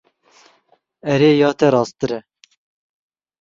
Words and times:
Erê 1.13 1.31
ya 1.39 1.49
te 1.59 1.67
rasttir 1.75 2.11
e. 2.17 2.19